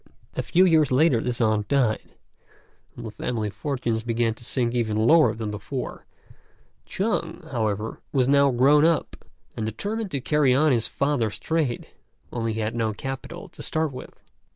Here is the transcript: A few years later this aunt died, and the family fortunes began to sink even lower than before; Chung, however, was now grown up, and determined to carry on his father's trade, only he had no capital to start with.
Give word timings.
A 0.33 0.41
few 0.41 0.65
years 0.65 0.91
later 0.91 1.21
this 1.21 1.39
aunt 1.39 1.67
died, 1.67 2.15
and 2.95 3.05
the 3.05 3.11
family 3.11 3.51
fortunes 3.51 4.01
began 4.01 4.33
to 4.33 4.43
sink 4.43 4.73
even 4.73 4.97
lower 5.05 5.35
than 5.35 5.51
before; 5.51 6.07
Chung, 6.87 7.43
however, 7.51 8.01
was 8.11 8.27
now 8.27 8.49
grown 8.49 8.83
up, 8.83 9.15
and 9.55 9.63
determined 9.63 10.09
to 10.09 10.19
carry 10.19 10.55
on 10.55 10.71
his 10.71 10.87
father's 10.87 11.37
trade, 11.37 11.85
only 12.33 12.53
he 12.53 12.61
had 12.61 12.73
no 12.73 12.93
capital 12.93 13.47
to 13.49 13.61
start 13.61 13.91
with. 13.91 14.19